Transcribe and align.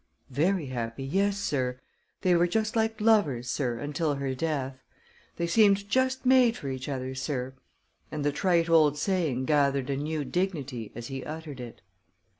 "Very 0.31 0.65
happy; 0.65 1.03
yes, 1.03 1.37
sir. 1.37 1.79
They 2.21 2.33
were 2.33 2.47
just 2.47 2.75
like 2.75 2.99
lovers, 2.99 3.51
sir, 3.51 3.77
until 3.77 4.15
her 4.15 4.33
death. 4.33 4.81
They 5.35 5.45
seemed 5.45 5.87
just 5.89 6.25
made 6.25 6.57
for 6.57 6.69
each 6.69 6.89
other, 6.89 7.13
sir," 7.13 7.53
and 8.11 8.25
the 8.25 8.31
trite 8.31 8.67
old 8.67 8.97
saying 8.97 9.45
gathered 9.45 9.91
a 9.91 9.95
new 9.97 10.25
dignity 10.25 10.91
as 10.95 11.09
he 11.09 11.23
uttered 11.23 11.59
it. 11.59 11.81